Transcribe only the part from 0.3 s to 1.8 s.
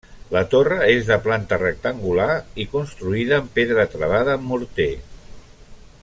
La torre és de planta